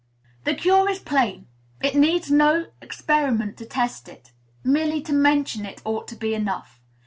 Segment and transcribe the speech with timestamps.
[0.45, 1.45] The cure is plain.
[1.83, 4.31] It needs no experiment to test it.
[4.63, 6.79] Merely to mention it ought to be enough.